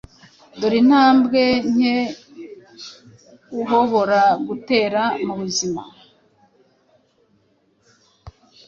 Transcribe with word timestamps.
Dore 0.59 0.77
intambwe 0.83 1.43
nke 1.71 1.95
uhobora 3.61 4.21
gutera 4.47 5.01
mubuzima 5.25 5.81